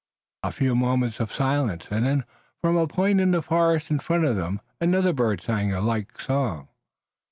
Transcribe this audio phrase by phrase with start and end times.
[0.41, 2.23] A few moments of silence and then
[2.59, 6.19] from a point in the forest in front of them another bird sang a like
[6.19, 6.69] song.